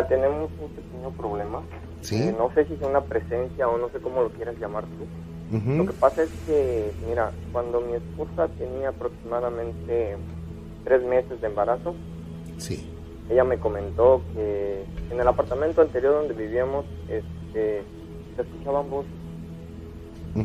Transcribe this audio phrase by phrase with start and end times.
[0.00, 1.62] Mira, tenemos un pequeño problema.
[2.00, 2.16] Sí.
[2.22, 5.56] Eh, no sé si es una presencia o no sé cómo lo quieras llamar tú.
[5.56, 5.70] Ujú.
[5.76, 10.16] Lo que pasa es que, mira, cuando mi esposa tenía aproximadamente
[10.84, 11.94] tres meses de embarazo,
[12.56, 12.90] Sí.
[13.28, 17.82] ella me comentó que en el apartamento anterior donde vivíamos, este,
[18.36, 19.12] se escuchaban voces.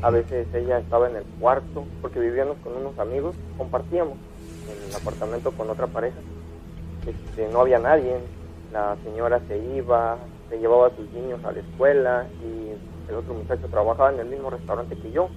[0.01, 4.17] A veces ella estaba en el cuarto, porque vivíamos con unos amigos, compartíamos
[4.67, 6.17] en el apartamento con otra pareja.
[7.05, 8.15] Este, no había nadie,
[8.75, 10.17] la señora se iba,
[10.49, 14.27] se llevaba a sus niños a la escuela y el otro muchacho trabajaba en el
[14.27, 15.29] mismo restaurante que yo.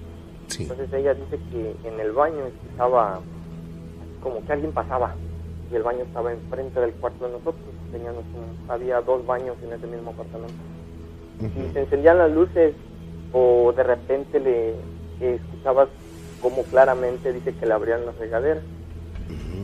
[0.48, 0.64] Sí.
[0.64, 3.20] Entonces ella dice que en el baño escuchaba
[4.24, 5.14] como que alguien pasaba
[5.70, 7.62] y el baño estaba enfrente del cuarto de nosotros.
[7.92, 10.54] Teníamos un- había dos baños en ese mismo apartamento.
[11.40, 12.74] Y se encendían las luces
[13.32, 14.74] o de repente le
[15.20, 15.88] escuchabas
[16.42, 18.64] como claramente dice que le abrían las regaderas.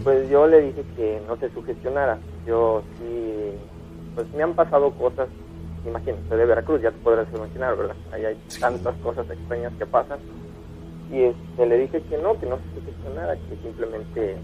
[0.02, 2.18] Pues yo le dije que no se sugestionara.
[2.46, 3.52] Yo sí,
[4.14, 5.28] pues me han pasado cosas,
[5.86, 7.96] imagínate, de Veracruz, ya te podrás imaginar, ¿verdad?
[8.12, 10.18] Ahí hay tantas cosas extrañas que pasan.
[11.10, 14.36] Y este, le dije que no, que no se sugestionara, que simplemente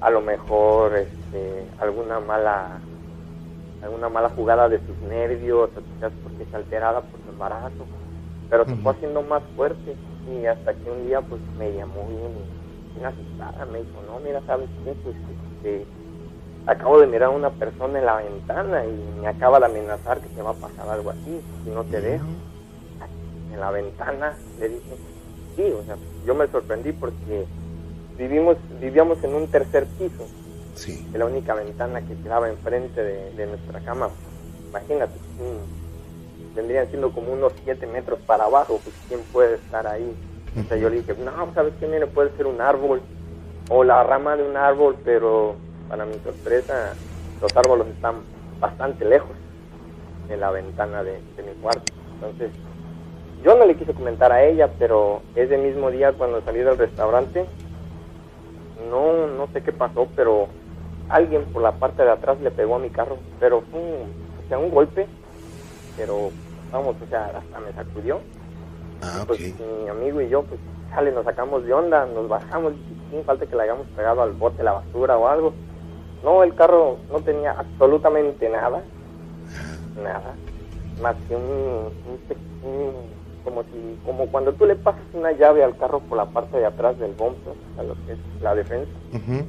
[0.00, 2.80] a lo mejor este, alguna mala
[3.82, 7.86] alguna mala jugada de sus nervios, o quizás porque está alterada por su embarazo,
[8.50, 9.96] pero se fue haciendo más fuerte
[10.30, 12.59] y hasta que un día pues me llamó bien,
[12.94, 14.94] bien asustada, me dijo, no, mira, ¿sabes qué?
[15.02, 15.86] Pues este,
[16.66, 20.28] acabo de mirar a una persona en la ventana y me acaba de amenazar que
[20.30, 22.26] te va a pasar algo así, si no te dejo.
[23.52, 24.98] En la ventana le dije,
[25.56, 27.46] sí, o sea, yo me sorprendí porque
[28.16, 30.28] vivimos, vivíamos en un tercer piso
[30.74, 31.04] Sí.
[31.12, 34.10] la única ventana que quedaba enfrente de, de nuestra cama.
[34.70, 35.18] Imagínate,
[36.54, 40.16] vendrían siendo como unos 7 metros para abajo, pues quién puede estar ahí.
[40.58, 41.86] O sea, yo le dije, no, ¿sabes qué?
[41.86, 43.00] Mire, puede ser un árbol
[43.68, 45.54] o la rama de un árbol, pero
[45.88, 46.94] para mi sorpresa,
[47.40, 48.16] los árboles están
[48.58, 49.30] bastante lejos
[50.28, 51.92] de la ventana de, mi cuarto.
[52.14, 52.50] Entonces,
[53.44, 57.46] yo no le quise comentar a ella, pero ese mismo día cuando salí del restaurante,
[58.90, 60.48] no, no sé qué pasó, pero
[61.08, 64.70] alguien por la parte de atrás le pegó a mi carro, pero fue un, un
[64.70, 65.06] golpe,
[65.96, 66.30] pero
[66.72, 68.20] vamos, o sea, hasta me sacudió.
[69.00, 70.60] Ah, Pues mi amigo y yo, pues,
[70.94, 72.74] sale, nos sacamos de onda, nos bajamos,
[73.10, 75.54] sin falta que le hayamos pegado al bote la basura o algo.
[76.22, 78.84] No, el carro no tenía absolutamente nada,
[79.96, 80.36] nada,
[80.98, 82.20] más que un, un
[82.62, 83.10] un-
[83.42, 86.66] como si, como cuando tú le pasas una llave al carro por la parte de
[86.66, 89.46] atrás del bumper, a lo que es la defensa, Ujú.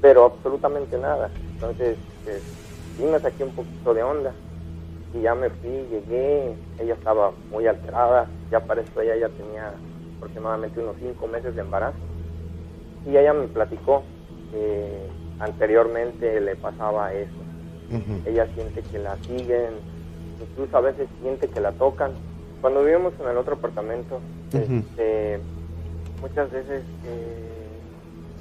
[0.00, 1.30] pero absolutamente nada.
[1.54, 2.42] Entonces, pues,
[2.96, 4.34] sí me saqué un poquito de onda
[5.12, 9.72] y ya me fui, llegué, ella estaba muy alterada, ya para esto ella ya tenía
[10.16, 11.98] aproximadamente unos cinco meses de embarazo
[13.06, 14.02] y ella me platicó
[14.50, 15.06] que
[15.38, 17.32] anteriormente le pasaba eso.
[18.26, 19.74] Ella siente que la siguen,
[20.40, 22.12] incluso a veces siente que la tocan.
[22.60, 24.20] Cuando vivimos en el otro apartamento,
[24.52, 25.40] este,
[26.20, 27.48] muchas veces eh,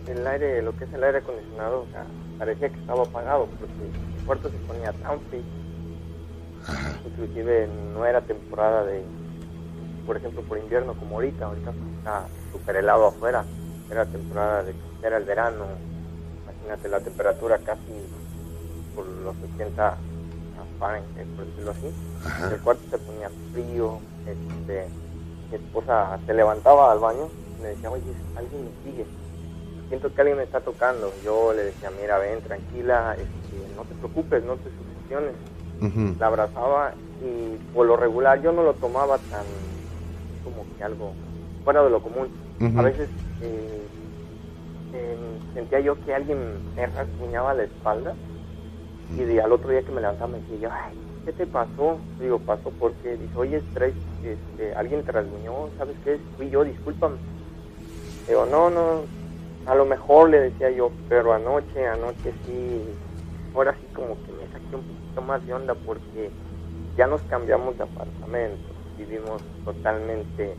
[0.07, 2.05] el aire, lo que es el aire acondicionado, o sea,
[2.37, 5.41] parecía que estaba apagado porque el cuarto se ponía tan frío.
[7.05, 9.01] Inclusive no era temporada de,
[10.07, 13.43] por ejemplo, por invierno como ahorita, ahorita está súper helado afuera,
[13.91, 14.73] era temporada de,
[15.03, 15.65] era el verano,
[16.43, 18.07] imagínate la temperatura casi
[18.95, 19.97] por los 80 a
[20.79, 22.53] Fahrenheit, por decirlo así.
[22.53, 24.87] El cuarto se ponía frío, este,
[25.51, 27.27] mi esposa se levantaba al baño
[27.59, 28.03] y me decía, oye,
[28.35, 29.05] alguien me sigue,
[29.89, 31.11] siento que alguien me está tocando.
[31.23, 35.35] Yo le decía, mira, ven, tranquila, este, no te preocupes, no te sugestiones.
[36.19, 39.45] La abrazaba y por lo regular yo no lo tomaba tan
[40.51, 41.13] como que algo
[41.63, 42.29] fuera de lo común.
[42.77, 43.09] A veces
[43.41, 43.87] eh,
[44.93, 48.15] eh, sentía yo que alguien me rasguñaba la espalda
[49.15, 51.99] y de, al otro día que me levantaba me decía yo, ay, ¿qué te pasó?
[52.19, 56.19] Digo, pasó porque dice, oye, traes, este, alguien te rasguñó, ¿sabes qué?
[56.37, 57.17] Fui yo, discúlpame.
[58.27, 59.07] Digo, no, no,
[59.65, 62.97] a lo mejor le decía yo, pero anoche, anoche sí,
[63.53, 66.31] ahora sí como que me saqué un poquito más de onda porque
[66.97, 70.55] ya nos cambiamos de apartamento, vivimos totalmente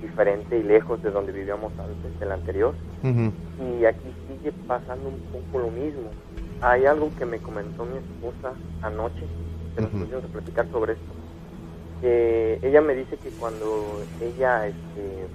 [0.00, 2.74] diferente y lejos de donde vivíamos antes, del anterior
[3.80, 6.10] y aquí sigue pasando un poco lo mismo.
[6.62, 9.24] Hay algo que me comentó mi esposa anoche,
[9.74, 11.12] que nos pusimos a platicar sobre esto.
[12.00, 15.26] Que ella me dice que cuando ella este,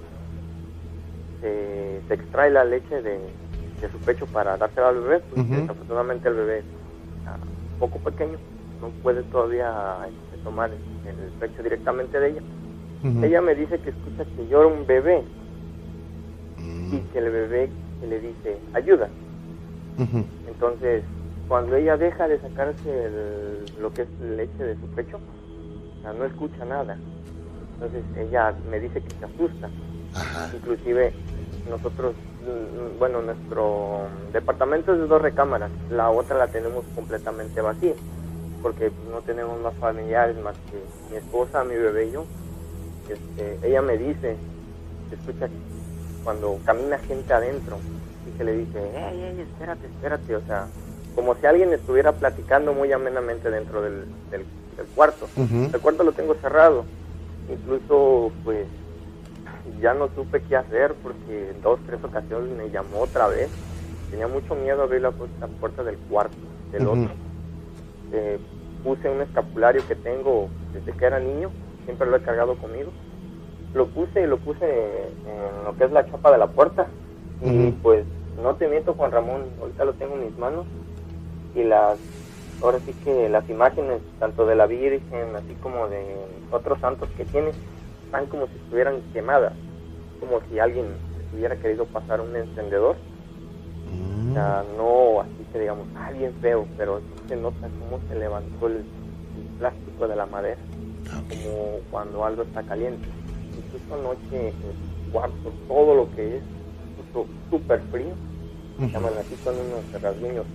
[1.40, 3.18] se, se extrae la leche de,
[3.80, 6.62] de su pecho para dársela al bebé, pues desafortunadamente el bebé
[7.74, 8.38] un poco pequeño,
[8.80, 12.42] no puede todavía este, tomar el pecho directamente de ella.
[13.24, 15.24] Ella me dice que escucha que llora un bebé
[16.56, 16.94] Mm.
[16.94, 17.70] y que el bebé
[18.00, 19.10] le dice ayuda.
[20.46, 21.04] Entonces,
[21.48, 26.12] cuando ella deja de sacarse el- lo que es leche de su pecho, o sea,
[26.12, 26.96] no escucha nada.
[27.74, 29.68] Entonces ella me dice que se asusta.
[30.14, 30.50] Ajá.
[30.54, 31.12] Inclusive
[31.68, 37.94] nosotros, mm, bueno, nuestro departamento es de dos recámaras, la otra la tenemos completamente vacía,
[38.66, 42.24] porque no tenemos más familiares más que mi esposa, mi bebé y yo.
[43.08, 44.34] Este, ella me dice,
[45.08, 45.48] se escucha
[46.24, 47.78] cuando camina gente adentro
[48.26, 50.66] y que le dice, hey, hey, espérate, espérate, o sea,
[51.14, 54.44] como si alguien estuviera platicando muy amenamente dentro del, del,
[54.76, 55.28] del cuarto.
[55.36, 56.84] El cuarto lo tengo cerrado,
[57.48, 58.66] incluso pues
[59.80, 63.48] ya no supe qué hacer porque en dos, tres ocasiones me llamó otra vez.
[64.10, 66.36] Tenía mucho miedo a abrir la puerta, puerta del cuarto,
[66.72, 67.25] del otro.
[68.12, 68.38] Eh,
[68.82, 71.50] puse un escapulario que tengo desde que era niño,
[71.84, 72.92] siempre lo he cargado conmigo.
[73.74, 76.88] Lo puse y lo puse en lo que es la chapa de la puerta.
[77.40, 78.06] Y pues
[78.42, 80.66] no te miento, Juan Ramón, ahorita lo tengo en mis manos.
[81.54, 81.98] Y las,
[82.62, 87.24] ahora sí que las imágenes, tanto de la Virgen, así como de otros santos que
[87.26, 87.54] tiene,
[88.06, 89.54] están como si estuvieran quemadas.
[90.20, 90.96] Como si alguien
[91.32, 92.96] hubiera querido pasar un encendedor.
[93.86, 94.32] O Mm.
[94.34, 98.84] sea, no así que digamos, ah, bien feo, pero se nota cómo se levantó el,
[99.34, 100.60] el plástico de la madera,
[101.16, 101.30] Ok.
[101.30, 103.02] como cuando algo está caliente.
[103.56, 104.76] Incluso anoche en el
[105.10, 106.44] cuarto, todo lo que es
[106.94, 108.16] puso súper frío,
[108.78, 108.92] Ujú.
[108.92, 110.46] llaman así con unos rasguños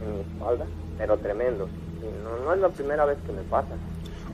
[0.00, 1.70] en mi espalda, pero tremendos.
[2.00, 3.76] Y no, no es la primera vez que me pasa.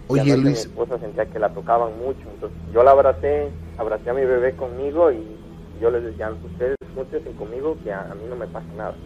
[0.09, 4.15] Oye, Luis, Mi esposa sentía que la tocaban mucho, entonces yo la abracé, abracé a
[4.15, 5.41] mi bebé conmigo y
[5.81, 8.99] yo les decía, ustedes júntense conmigo que a, a mí no me pasa nada.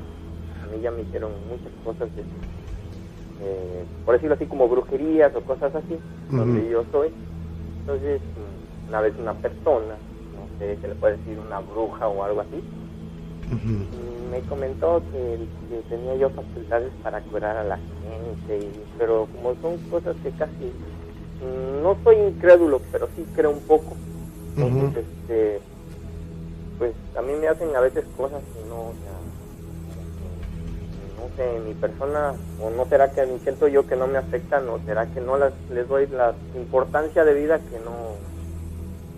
[0.72, 2.22] Mí ya me hicieron muchas cosas, de,
[3.42, 5.98] eh, por decirlo así, como brujerías o cosas así,
[6.36, 7.12] donde yo soy.
[7.80, 8.20] Entonces,
[8.88, 9.96] una vez una persona,
[10.36, 12.62] no sé, se le puede decir una bruja o algo así,
[14.30, 15.38] me comentó que,
[15.68, 20.30] que tenía yo facultades para curar a la gente, y- pero como son cosas que
[20.32, 20.72] casi
[21.42, 23.96] mm, no soy incrédulo, pero sí creo un poco.
[24.56, 25.60] Entonces, este,
[26.78, 29.12] pues a mí me hacen a veces cosas que no, o sea,
[31.20, 34.78] no sé, mi persona, o no será que siento yo que no me afectan, o
[34.86, 38.16] será que no las, les doy la importancia de vida que no,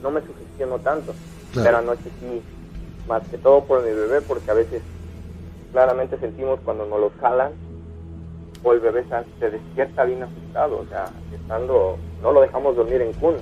[0.03, 1.15] no me sugestiono tanto.
[1.53, 1.67] Claro.
[1.67, 2.43] Pero anoche sí,
[3.07, 4.83] más que todo por mi bebé, porque a veces
[5.73, 7.53] claramente sentimos cuando nos los jalan,
[8.65, 9.05] o el bebé
[9.39, 13.39] se, despierta bien asustado, o sea, estando, no lo dejamos dormir en cuna.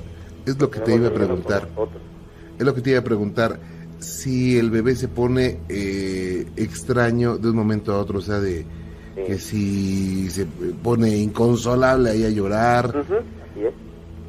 [0.47, 1.67] es lo que te iba a preguntar.
[2.59, 3.59] Es lo que te iba a preguntar.
[4.01, 8.65] Si el bebé se pone eh, extraño de un momento a otro, o sea, de
[9.17, 9.23] Sí.
[9.27, 10.47] que si se
[10.83, 13.75] pone inconsolable ahí a llorar, así es.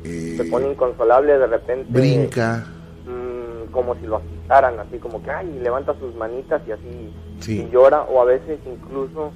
[0.03, 1.85] eh, Se pone inconsolable de repente.
[1.91, 2.65] brinca,
[3.05, 7.61] mm, como si lo asustaran, así como que, ay, levanta sus manitas y así Sí.
[7.61, 9.31] y llora, o a veces incluso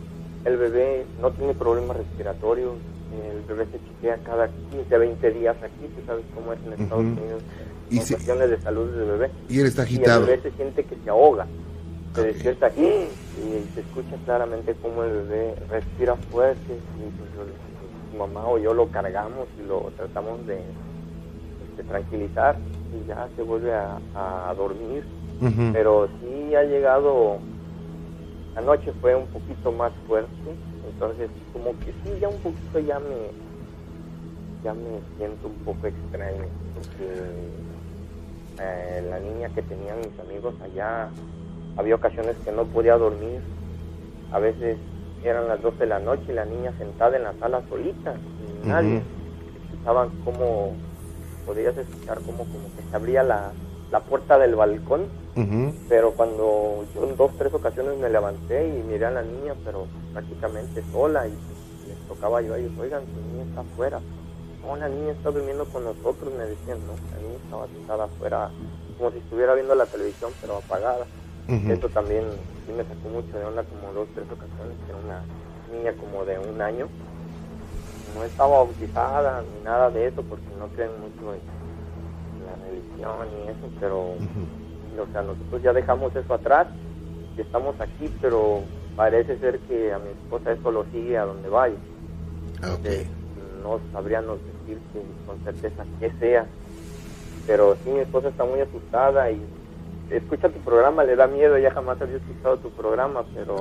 [0.45, 2.73] el bebé no tiene problemas respiratorios,
[3.13, 7.03] el bebé se chequea cada 15, 20 días aquí, tú sabes cómo es en Estados.
[7.05, 7.41] Unidos,
[7.89, 9.31] Y con se- cuestiones de salud del bebé.
[9.49, 10.25] y él está Y el agitado.
[10.25, 11.45] bebé se siente que se ahoga,
[12.15, 12.27] se Ok.
[12.27, 17.49] despierta aquí y se escucha claramente cómo el bebé respira fuerte y pues, yo le
[17.51, 20.56] digo, su mamá o yo lo cargamos y lo tratamos de,
[21.77, 22.57] de tranquilizar
[22.94, 23.97] y ya se vuelve a,
[24.49, 25.04] a dormir.
[25.73, 27.37] Pero sí ha llegado,
[28.56, 30.31] anoche fue un poquito más fuerte,
[30.92, 33.30] entonces como que sí, ya un poquito ya me,
[34.63, 37.11] ya me siento un poco extraño, porque
[38.59, 41.09] eh, la niña que tenían mis amigos allá,
[41.78, 43.42] había ocasiones que no podía dormir,
[44.31, 44.78] a veces
[45.24, 48.69] eran las 12 de la noche y la niña sentada en la sala solita, sin
[48.69, 49.02] nadie,
[49.71, 50.74] escuchaban como,
[51.45, 53.52] podías escuchar como, como que se abría la,
[53.92, 55.07] la puerta del balcón,
[55.90, 59.85] pero cuando yo en dos, tres ocasiones me levanté y miré a la niña, pero
[60.14, 61.31] prácticamente sola, y
[61.88, 64.00] les tocaba yo a ellos, oigan, su niña está afuera.
[64.66, 68.50] No, la niña está durmiendo con nosotros, me decían, no, la niña estaba sentada afuera,
[68.97, 71.06] como si estuviera viendo la televisión, pero apagada.
[71.47, 72.26] Eso también
[72.66, 75.21] sí me sacó mucho de onda, como dos, tres ocasiones, que una
[75.71, 76.88] niña como de un año.
[78.16, 81.42] No estaba bautizada ni nada de eso, porque no creen mucho en
[82.45, 84.16] la religión y eso, pero
[84.97, 86.68] o sea, nosotros ya dejamos eso atrás
[87.38, 88.62] y estamos aquí, pero
[88.95, 91.76] parece ser que a mi esposa eso lo sigue a donde vaya.
[92.64, 92.78] Ah,
[93.62, 96.47] no sabríamos decir que con certeza qué sea,
[97.47, 99.42] pero sí mi esposa está muy asustada y
[100.09, 103.56] escucha tu programa, le da miedo, ella jamás había escuchado tu programa, pero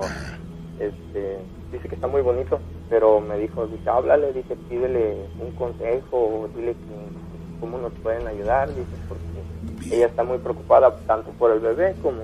[0.79, 1.39] este
[1.73, 6.73] dice que está muy bonito, pero me dijo, dice, háblale, dice, pídele un consejo, dile
[6.73, 11.95] que cómo nos pueden ayudar, dice, porque ella está muy preocupada tanto por el bebé
[12.03, 12.23] como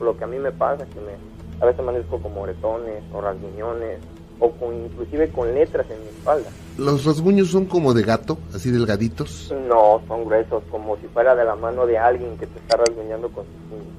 [0.00, 1.12] por lo que a mí me pasa, que me,
[1.60, 3.98] A veces amanezco con moretones o rasguñones
[4.38, 6.48] o con, inclusive con letras en mi espalda.
[6.80, 9.52] ¿Los rasguños son como de gato, así delgaditos?
[9.68, 13.28] No, son gruesos, como si fuera de la mano de alguien que te está rasguñando
[13.28, 13.94] con sus puños.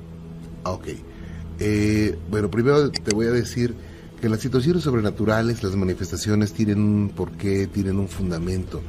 [0.64, 0.88] Ah, ok.
[1.60, 3.76] Eh, bueno, primero te voy a decir
[4.20, 8.82] que las situaciones sobrenaturales, las manifestaciones tienen un porqué, tienen un fundamento.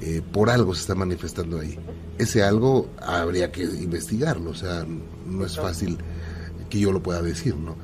[0.00, 1.78] Eh, por algo se está manifestando ahí.
[2.16, 4.86] Ese algo habría que investigarlo, o sea,
[5.26, 5.98] no es fácil
[6.70, 7.76] que yo lo pueda decir, ¿no?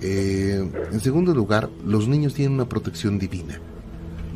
[0.00, 3.60] Eh, en segundo lugar, los niños tienen una protección divina.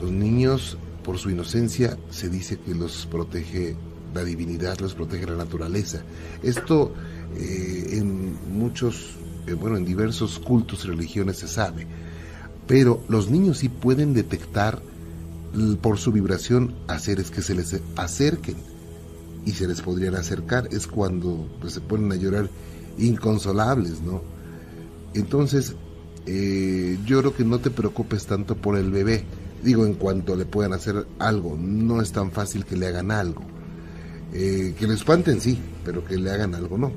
[0.00, 3.76] Los niños, por su inocencia, se dice que los protege
[4.15, 6.03] la divinidad, los protege la naturaleza.
[6.43, 6.95] Esto
[7.37, 9.17] eh, en muchos,
[9.61, 11.87] bueno, en diversos cultos y religiones se sabe.
[12.67, 14.83] Pero los niños sí pueden detectar
[15.81, 18.57] por su vibración a seres que se les acerquen
[19.47, 22.50] y se les podrían acercar es cuando pues, se ponen a llorar
[22.99, 24.23] inconsolables, ¿no?
[25.15, 25.75] Entonces,
[26.26, 29.25] eh, yo creo que no te preocupes tanto por el bebé.
[29.63, 33.43] Digo, en cuanto le puedan hacer algo, no es tan fácil que le hagan algo.
[34.33, 36.93] Eh, que le espanten, sí, pero que le hagan algo, no.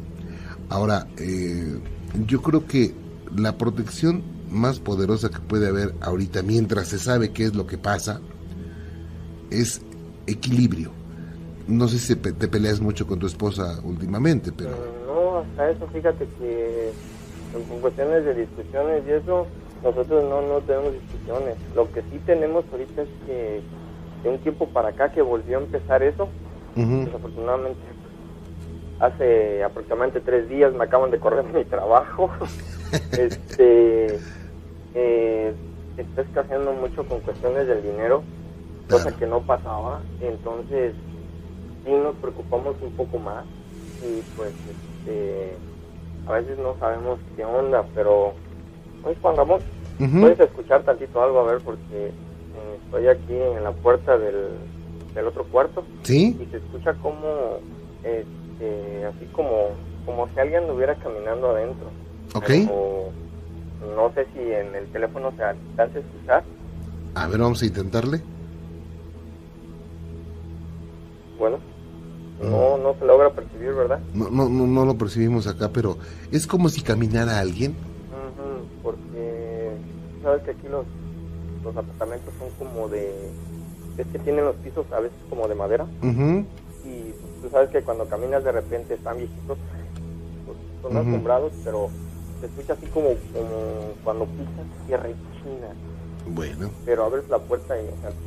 [0.69, 1.79] Ahora, eh,
[2.27, 2.93] yo creo que
[3.35, 7.77] la protección más poderosa que puede haber ahorita, mientras se sabe qué es lo que
[7.77, 8.19] pasa,
[9.49, 9.81] es
[10.27, 10.91] equilibrio.
[11.67, 14.71] No sé si te peleas mucho con tu esposa últimamente, pero...
[15.05, 16.91] No, hasta eso, fíjate que
[17.55, 19.47] en cuestiones de discusiones y eso,
[19.83, 21.57] nosotros no, no tenemos discusiones.
[21.75, 23.63] Lo que sí tenemos ahorita es que
[24.23, 26.29] de un tiempo para acá que volvió a empezar eso,
[26.75, 27.81] desafortunadamente
[28.99, 32.29] hace aproximadamente tres días me acaban de correr mi trabajo.
[33.13, 34.19] este
[34.93, 35.55] eh,
[35.97, 38.23] está escaseando mucho con cuestiones del dinero
[38.89, 40.01] cosa que no pasaba.
[40.19, 40.95] Entonces,
[41.83, 43.45] sí nos preocupamos un poco más
[44.01, 45.59] y pues este,
[46.25, 48.33] a veces no sabemos qué onda, pero
[49.03, 49.59] pues Juan Ramón,
[49.97, 54.49] puedes escuchar tantito algo a ver porque eh, estoy aquí en la puerta del,
[55.13, 56.37] del otro cuarto ¿Sí?
[56.39, 57.59] y se escucha como
[58.03, 59.69] este, así como
[60.05, 61.91] como si alguien estuviera caminando adentro.
[62.33, 62.49] Ok.
[63.95, 66.43] no sé si en el teléfono se alcanza a escuchar.
[67.15, 68.21] A ver, vamos a intentarle.
[71.37, 71.59] Bueno,
[72.41, 73.99] no, no se logra percibir, ¿verdad?
[74.13, 75.97] No, no, no, lo percibimos acá, pero
[76.31, 77.75] es como si caminara alguien.
[80.21, 80.85] Sabes que aquí los,
[81.63, 83.29] los apartamentos son como de...
[83.97, 85.85] Es que tienen los pisos a veces como de madera.
[86.01, 87.11] Y
[87.41, 89.57] tú sabes que cuando caminas de repente están viejitos,
[90.45, 91.89] pues, son asombrados, pero
[92.39, 95.09] se escucha así como, como cuando pisas tierra
[95.43, 95.67] china.
[96.27, 96.69] Bueno.
[96.85, 97.85] Pero abres la puerta y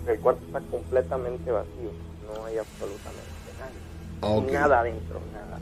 [0.09, 1.91] el cuarto está completamente vacío
[2.33, 3.23] no hay absolutamente
[3.59, 4.53] nada.
[4.53, 5.59] Nada adentro, nada.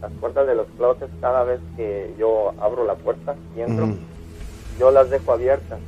[0.00, 3.88] Las puertas de los closets, cada vez que yo abro la puerta y entro,
[4.78, 5.78] yo las dejo abiertas.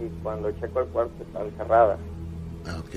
[0.00, 1.98] Y cuando checo el cuarto están cerradas.
[2.66, 2.96] Ah, ok.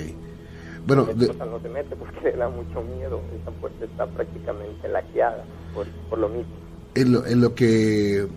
[0.85, 1.27] Bueno, de...
[1.27, 3.21] no se mete porque le da mucho miedo.
[3.41, 6.53] Esa puerta está prácticamente laqueada por, por lo mismo.
[6.95, 8.27] En lo, en lo que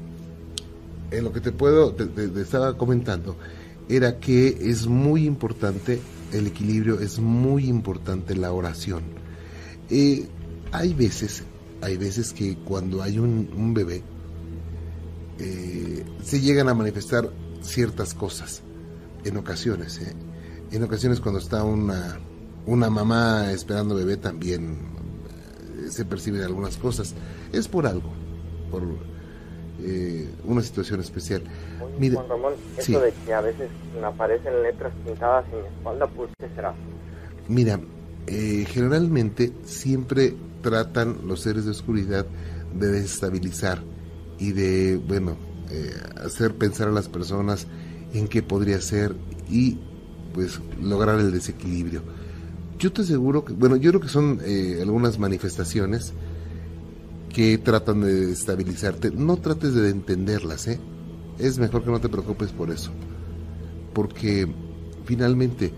[1.10, 3.36] en lo que te puedo te, te estaba comentando
[3.88, 6.00] era que es muy importante
[6.32, 9.02] el equilibrio, es muy importante la oración.
[9.90, 10.26] Eh,
[10.72, 11.42] hay veces,
[11.80, 14.02] hay veces que cuando hay un, bebé,
[15.40, 17.30] eh, se llegan a manifestar
[17.62, 18.62] ciertas cosas,
[19.24, 19.98] en ocasiones.
[20.00, 20.14] Eh.
[20.72, 22.20] En ocasiones cuando está una,
[22.66, 24.78] una mamá esperando bebé también
[25.88, 27.14] se perciben algunas cosas.
[27.52, 28.12] Es por algo,
[28.70, 28.82] por
[30.44, 31.42] una situación especial.
[31.98, 36.06] Mira, Juan Ramón, eso de que a veces me aparecen letras pintadas en mi espalda,
[36.06, 36.74] ¿por qué será?
[37.48, 37.80] Mira,
[38.26, 42.26] eh, generalmente siempre tratan los seres de oscuridad
[42.74, 43.82] de desestabilizar
[44.40, 45.36] y de, bueno,
[45.70, 45.92] eh,
[46.24, 47.66] hacer pensar a las personas
[48.12, 49.14] en qué podría ser
[49.48, 49.78] y
[50.34, 52.02] pues lograr el desequilibrio.
[52.78, 56.14] Yo te aseguro que, bueno, yo creo que son eh, algunas manifestaciones
[57.32, 59.10] que tratan de desestabilizarte.
[59.10, 60.80] No trates de entenderlas, ¿eh?
[61.38, 62.90] es mejor que no te preocupes por eso.
[63.92, 64.48] Porque
[65.04, 65.72] finalmente,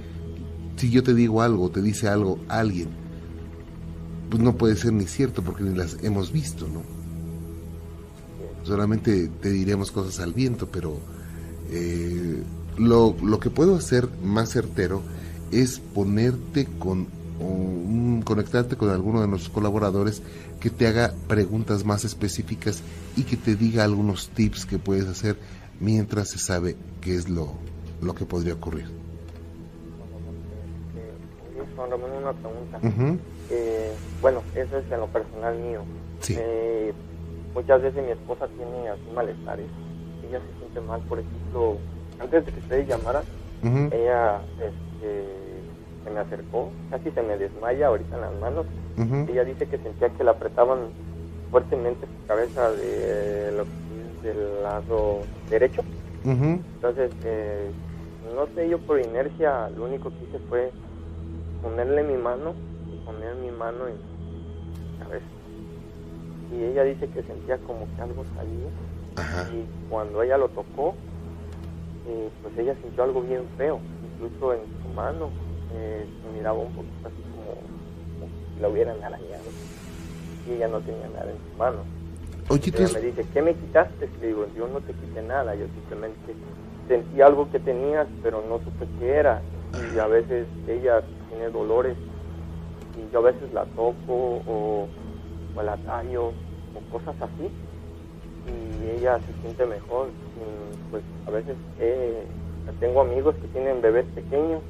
[0.77, 2.89] si yo te digo algo, te dice algo alguien,
[4.31, 7.02] pues no puede ser ni cierto porque ni las hemos visto, ¿no?
[8.65, 10.99] Solamente te diremos cosas al viento, pero
[11.71, 12.43] eh,
[12.79, 15.03] lo, lo, que puedo hacer más certero
[15.51, 17.07] es ponerte con,
[18.25, 20.23] conectarte con alguno de nuestros colaboradores
[20.61, 22.83] que te haga preguntas más específicas
[23.17, 25.37] y que te diga algunos tips que puedes hacer
[25.81, 27.53] mientras se sabe qué es lo,
[28.01, 29.03] lo que podría ocurrir.
[32.23, 32.81] una pregunta.
[33.51, 35.83] Eh, bueno, eso es en lo personal mío.
[36.29, 36.93] Eh,
[37.55, 39.67] muchas veces mi esposa tiene así malestares
[40.33, 41.77] ella se siente mal, por ejemplo,
[42.19, 43.25] antes de que ustedes llamaran,
[43.63, 45.25] ella este,
[46.05, 48.67] se me acercó, casi se me desmaya ahorita en las manos.
[49.29, 50.79] Ella dice que sentía que la apretaban
[51.51, 53.65] fuertemente su cabeza de lo
[54.23, 55.83] del lado derecho.
[56.25, 57.71] Entonces, eh,
[58.35, 60.71] no sé, yo por inercia lo único que hice fue
[61.63, 62.55] ponerle mi mano,
[63.05, 63.95] poner mi mano en
[64.99, 65.27] la cabeza.
[66.53, 68.69] Y ella dice que sentía como que algo salía.
[69.53, 70.95] Y cuando ella lo tocó,
[72.07, 73.81] eh, pues ella sintió algo bien feo,
[74.15, 75.31] incluso en su mano.
[75.75, 77.55] Eh, se miraba un poquito así como,
[78.55, 79.45] si la hubieran arañado.
[80.47, 81.79] Y ella no tenía nada en su mano.
[82.49, 84.09] Oye, ella me dice, ¿qué me quitaste?
[84.21, 86.35] Le digo, yo no te quité nada, yo simplemente
[86.89, 89.41] sentí algo que tenías, pero no supe qué era.
[89.95, 91.97] Y a veces ella tiene dolores
[92.99, 94.89] y yo a veces la toco o,
[95.57, 96.33] o
[96.75, 97.51] o cosas así
[98.47, 100.09] y ella se siente mejor.
[100.91, 102.25] pues a veces eh,
[102.81, 104.63] tengo amigos que tienen bebés pequeños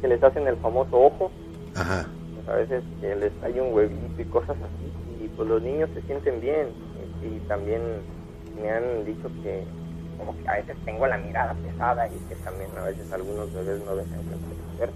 [0.00, 1.30] que les hacen el famoso ojo.
[1.74, 5.90] Pues, a veces que les hay un huevito y cosas así y pues los niños
[5.94, 6.68] se sienten bien
[7.22, 7.82] y también
[8.60, 9.64] me han dicho que
[10.18, 13.84] como que a veces tengo la mirada pesada y que también a veces algunos bebés
[13.84, 14.90] no dejan que ver.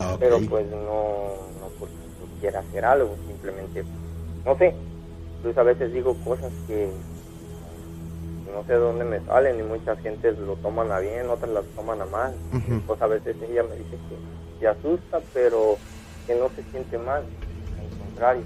[0.00, 1.94] Ah, Pero pues no, no porque
[2.40, 3.84] quiera hacer algo, simplemente,
[4.46, 4.74] no sé.
[5.36, 6.90] Entonces a veces digo cosas que
[8.52, 11.64] no sé de dónde me salen y muchas gentes lo toman a bien, otras las
[11.74, 12.34] toman a mal.
[12.86, 14.16] Pues a veces ella me dice que
[14.58, 15.78] se asusta, pero
[16.26, 17.26] que no se siente mal,
[17.78, 18.44] al contrario.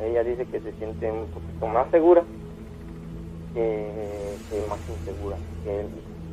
[0.00, 2.24] Ella dice que se siente un poquito más segura
[3.52, 5.88] que, más insegura, que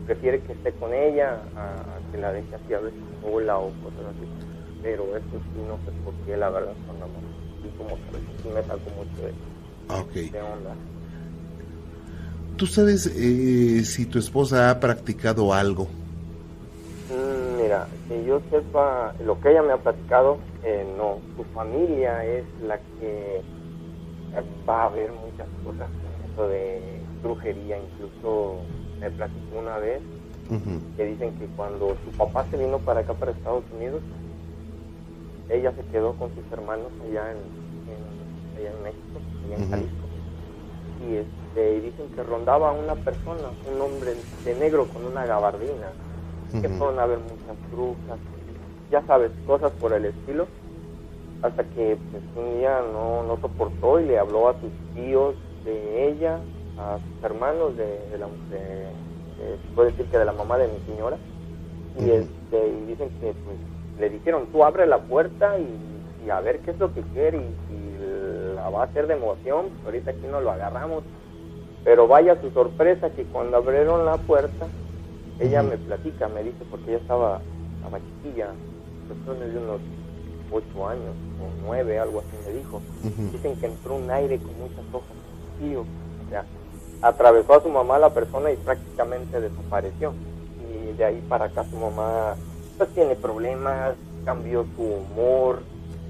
[0.06, 4.06] prefiere que esté con ella a, que la deje así a veces sola o cosas
[4.16, 4.28] así.
[4.82, 7.53] Pero eso sí, no sé por qué, la verdad, son amor.
[7.78, 7.98] Como
[8.42, 9.34] sí me saco mucho de,
[9.90, 10.30] ah, okay.
[10.30, 10.76] de onda.
[12.58, 15.88] ¿Tú sabes eh, si tu esposa ha practicado algo?
[17.10, 21.18] Mm, mira, que yo sepa, lo que ella me ha platicado, eh, no.
[21.36, 23.42] Su familia es la que
[24.68, 25.90] va a ver muchas cosas,
[26.32, 26.82] eso de
[27.22, 28.58] brujería, incluso
[29.00, 30.02] me platicó una vez
[30.98, 34.02] que dicen que cuando su papá se vino para acá, para Estados Unidos,
[35.50, 37.38] ella se quedó con sus hermanos allá en,
[38.58, 40.06] allá en México, allá en Jalisco.
[41.08, 44.14] Y este, dicen que rondaba una persona, un hombre
[44.46, 45.92] de negro con una gabardina,
[46.52, 48.20] que fueron a ver muchas brujas,
[48.92, 50.48] ya sabes, cosas por el estilo,
[51.42, 56.10] hasta que pues, un día no, no soportó y le habló a sus tíos de
[56.10, 56.40] ella
[56.78, 58.28] a sus hermanos de, la,
[59.76, 61.18] puede decir que de la mamá de mi señora.
[62.00, 63.58] Y, este, y dicen que pues
[64.00, 67.56] le dijeron tú abre la puerta y, a ver qué es lo que quiere y
[67.68, 71.04] si la va a hacer de emoción ahorita aquí no lo agarramos
[71.84, 74.68] pero vaya su sorpresa que cuando abrieron la puerta
[75.40, 77.42] ella me platica me dice porque ella estaba
[77.76, 78.48] estaba chiquilla
[79.08, 79.82] de unos
[80.50, 82.82] ocho años o nueve algo así me dijo.
[83.32, 85.12] Dicen que entró un aire con muchas hojas
[85.60, 86.46] tío o sea
[87.04, 90.14] atravesó a su mamá la persona y prácticamente desapareció.
[90.72, 92.36] Y de ahí para acá su mamá
[92.78, 95.62] pues tiene problemas, cambió su humor,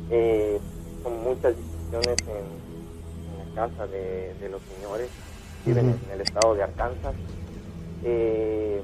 [0.10, 0.60] eh,
[1.02, 5.10] son muchas discusiones en, la casa de, los señores,
[5.66, 7.16] viven en el estado de Arkansas.
[8.04, 8.82] Eh,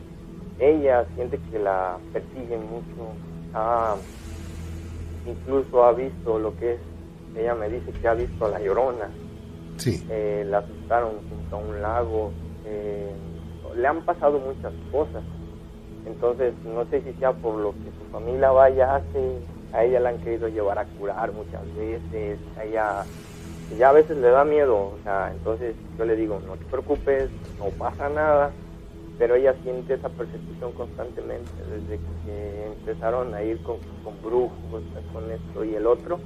[0.59, 3.13] ella siente que la persiguen mucho,
[5.25, 6.79] incluso ha visto lo que es,
[7.35, 9.09] ella me dice que ha visto a la llorona,
[9.79, 10.05] Sí.
[10.09, 12.31] Eh, la asustaron junto a un lago.
[12.65, 13.11] Eh,
[13.75, 15.23] le han pasado muchas cosas.
[16.05, 19.39] Entonces, no sé si sea por lo que su familia vaya hace.
[19.73, 22.39] A ella la han querido llevar a curar muchas veces.
[22.57, 23.05] A ella
[23.77, 24.75] ya a veces le da miedo.
[24.75, 28.51] O sea, entonces yo le digo, no te preocupes, no pasa nada.
[29.17, 34.81] Pero ella siente esa persecución constantemente desde que empezaron a ir con, con brujos,
[35.13, 36.19] con esto y el otro.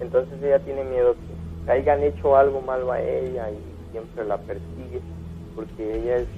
[0.00, 1.14] Entonces ella tiene miedo
[1.66, 5.00] que hayan hecho algo malo a ella y siempre la persigue
[5.58, 6.28] porque ella es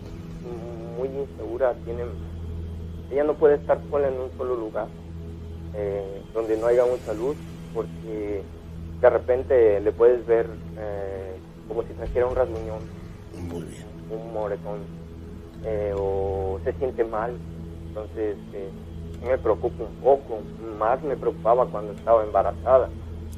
[0.97, 2.05] muy insegura, tiene,
[3.11, 4.87] ella no puede estar sola en un solo lugar
[5.75, 7.37] eh, donde no haya mucha luz
[7.75, 8.43] porque
[9.01, 10.47] de repente le puedes ver
[10.77, 11.37] eh,
[11.69, 12.81] como si trajera un rasguñón,
[14.11, 14.81] un moretón
[15.65, 17.37] eh, o se siente mal,
[17.89, 18.37] entonces
[19.25, 20.41] me preocupa un poco,
[20.79, 22.89] más me preocupaba cuando estaba embarazada.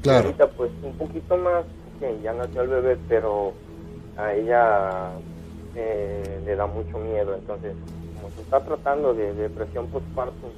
[0.01, 0.27] Claro.
[0.27, 1.65] ahorita pues un poquito más
[2.23, 3.53] ya nació el bebé, pero
[4.17, 5.11] a ella
[5.75, 7.35] le da mucho miedo.
[7.35, 7.75] Entonces,
[8.23, 10.53] como se está tratando de depresión postparto,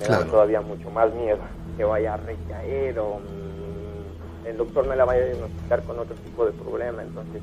[0.00, 1.38] me da todavía mucho más miedo
[1.76, 6.16] que vaya a recaer o mm, el doctor me la vaya a diagnosticar con otro
[6.16, 7.02] tipo de problema.
[7.02, 7.42] Entonces,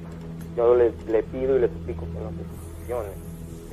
[0.58, 0.92] yo le,
[1.24, 3.14] pido y le suplico que no se situaciones.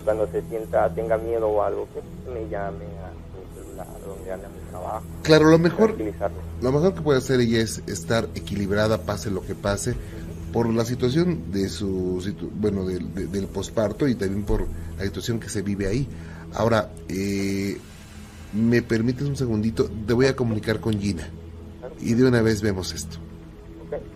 [0.05, 4.49] cuando se sienta, tenga miedo o algo, que me llame a mi celular, donde anda
[4.49, 5.05] mi trabajo.
[5.23, 5.95] Claro, lo mejor,
[6.61, 9.95] lo mejor que puede hacer ella es estar equilibrada, pase lo que pase,
[10.53, 12.23] por la situación de su,
[12.55, 14.67] bueno, del posparto y también por
[14.99, 16.07] la situación que se vive ahí.
[16.55, 17.79] Ahora, eh,
[18.53, 21.29] me permites un segundito, te voy a comunicar con Gina
[22.01, 23.17] y de una vez vemos esto.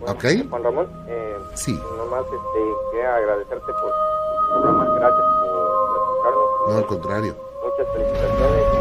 [0.01, 0.25] Ok.
[0.49, 1.73] Juan Ramón, eh, sí.
[1.97, 6.49] nomás este, quería agradecerte por el programa, gracias por escucharnos.
[6.67, 7.37] No, al contrario.
[7.63, 8.76] Muchas felicitaciones